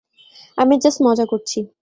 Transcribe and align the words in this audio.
আমি 0.57 0.75
জাস্ট 0.83 0.99
মজা 1.07 1.25
করছি। 1.25 1.59